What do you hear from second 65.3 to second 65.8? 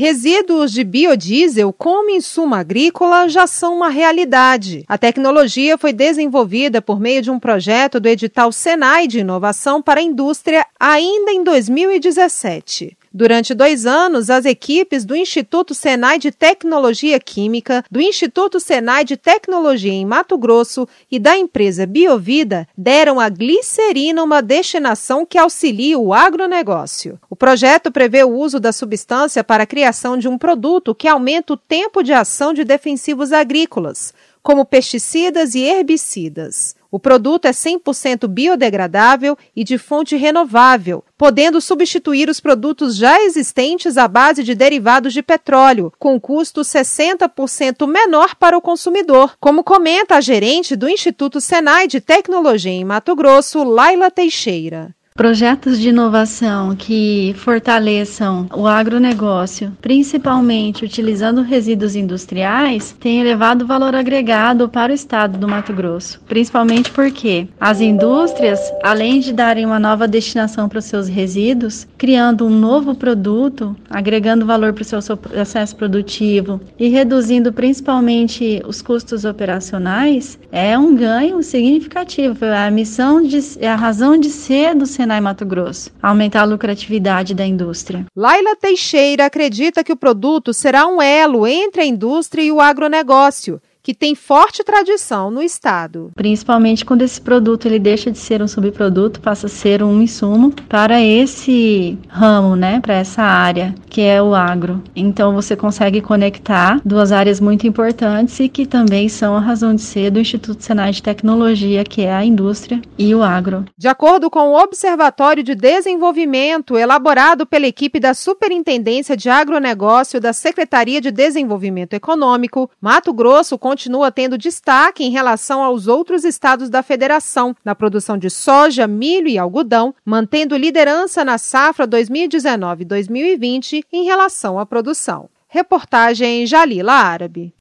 do Mato